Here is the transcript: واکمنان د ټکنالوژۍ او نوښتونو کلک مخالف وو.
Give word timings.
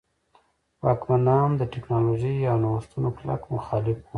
واکمنان 0.83 1.49
د 1.57 1.61
ټکنالوژۍ 1.73 2.37
او 2.51 2.55
نوښتونو 2.63 3.09
کلک 3.17 3.41
مخالف 3.55 3.97
وو. 4.01 4.07